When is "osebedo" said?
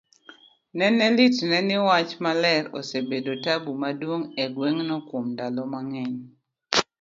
2.79-3.31